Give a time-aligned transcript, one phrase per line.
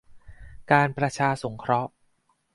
[0.71, 1.91] การประชาสงเคราะห์